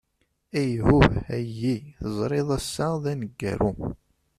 [0.59, 1.75] Ayhuh a yyi!
[1.99, 3.71] Teẓrid ass-a d aneggaru.